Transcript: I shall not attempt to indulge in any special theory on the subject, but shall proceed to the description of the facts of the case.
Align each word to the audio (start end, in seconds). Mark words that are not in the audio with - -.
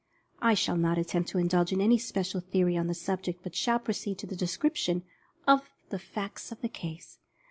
I 0.41 0.55
shall 0.55 0.77
not 0.77 0.97
attempt 0.97 1.29
to 1.29 1.37
indulge 1.37 1.71
in 1.71 1.79
any 1.79 1.99
special 1.99 2.41
theory 2.41 2.75
on 2.75 2.87
the 2.87 2.95
subject, 2.95 3.41
but 3.43 3.55
shall 3.55 3.77
proceed 3.77 4.17
to 4.17 4.25
the 4.25 4.35
description 4.35 5.03
of 5.45 5.69
the 5.89 5.99
facts 5.99 6.51
of 6.51 6.61
the 6.61 6.69
case. 6.69 7.19